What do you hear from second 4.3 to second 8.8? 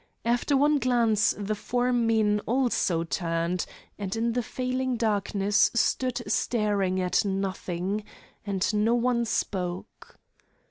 the falling darkness stood staring at nothing, and